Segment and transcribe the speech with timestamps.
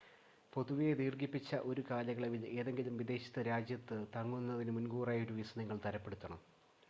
[0.53, 6.41] പൊതുവെ, ദീർഘിപ്പിച്ച ഒരു കാലയളവിൽ ഏതെങ്കിലും വിദേശ രാജ്യത്ത് തങ്ങുന്നതിന് മുൻകൂറായി ഒരു വിസ നിങ്ങൾ തരപ്പെടുത്തണം